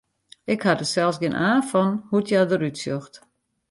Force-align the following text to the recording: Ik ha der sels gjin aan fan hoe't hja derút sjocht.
Ik 0.53 0.61
ha 0.65 0.73
der 0.79 0.89
sels 0.93 1.17
gjin 1.19 1.39
aan 1.47 1.63
fan 1.71 1.91
hoe't 2.09 2.29
hja 2.29 2.41
derút 2.49 2.77
sjocht. 2.83 3.13